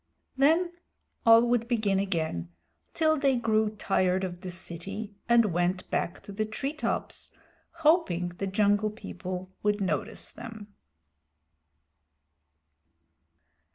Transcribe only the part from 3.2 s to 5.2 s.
grew tired of the city